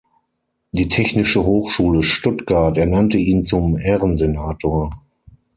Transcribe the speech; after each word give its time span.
Die 0.71 0.87
Technische 0.87 1.43
Hochschule 1.45 2.01
Stuttgart 2.01 2.75
ernannte 2.75 3.19
ihn 3.19 3.43
zum 3.43 3.77
Ehrensenator. 3.77 4.99